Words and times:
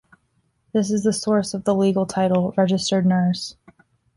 This 0.73 0.89
is 0.89 1.03
the 1.03 1.13
source 1.13 1.53
of 1.53 1.63
the 1.63 1.75
legal 1.75 2.07
title 2.07 2.55
"Registered 2.57 3.05
Nurse". 3.05 3.55